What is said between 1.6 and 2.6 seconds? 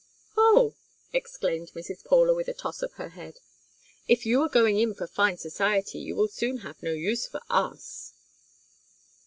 Mrs. Paula, with a